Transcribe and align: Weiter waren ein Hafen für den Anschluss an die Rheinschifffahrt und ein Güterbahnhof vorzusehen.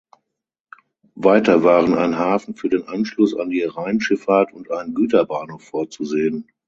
Weiter 1.13 1.63
waren 1.63 1.93
ein 1.93 2.17
Hafen 2.17 2.55
für 2.55 2.69
den 2.69 2.87
Anschluss 2.87 3.37
an 3.37 3.51
die 3.51 3.61
Rheinschifffahrt 3.61 4.51
und 4.51 4.71
ein 4.71 4.95
Güterbahnhof 4.95 5.61
vorzusehen. 5.63 6.49